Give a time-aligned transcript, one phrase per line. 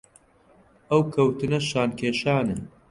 [0.89, 2.57] ئەو کەوتنە شان کێشانە